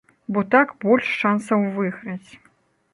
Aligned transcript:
Бо 0.37 0.43
так 0.55 0.73
больш 0.87 1.05
шансаў 1.21 1.71
выйграць. 1.79 2.31